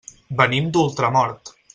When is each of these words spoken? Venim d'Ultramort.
Venim 0.39 0.71
d'Ultramort. 0.77 1.53